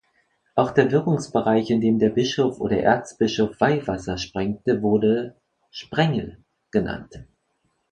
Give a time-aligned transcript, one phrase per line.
[0.55, 5.35] Auch der Wirkungsbereich, in dem der Bischof oder Erzbischof Weihwasser sprengte, wurde
[5.69, 7.19] "Sprengel" genannt.